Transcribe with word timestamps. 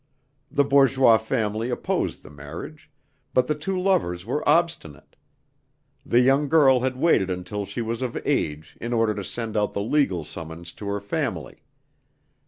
The 0.49 0.63
bourgeois 0.63 1.19
family 1.19 1.69
opposed 1.69 2.23
the 2.23 2.31
marriage; 2.31 2.89
but 3.35 3.45
the 3.45 3.53
two 3.53 3.79
lovers 3.79 4.25
were 4.25 4.41
obstinate; 4.49 5.15
the 6.03 6.21
young 6.21 6.49
girl 6.49 6.79
had 6.79 6.97
waited 6.97 7.29
until 7.29 7.67
she 7.67 7.83
was 7.83 8.01
of 8.01 8.17
age 8.25 8.75
in 8.81 8.93
order 8.93 9.13
to 9.13 9.23
send 9.23 9.55
out 9.55 9.73
the 9.75 9.83
legal 9.83 10.23
summons 10.23 10.73
to 10.73 10.87
her 10.87 11.01
family. 11.01 11.61